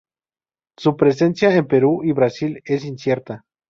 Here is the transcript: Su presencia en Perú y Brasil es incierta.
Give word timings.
Su 0.79 0.97
presencia 0.97 1.53
en 1.55 1.67
Perú 1.67 2.01
y 2.03 2.11
Brasil 2.11 2.59
es 2.65 2.85
incierta. 2.85 3.45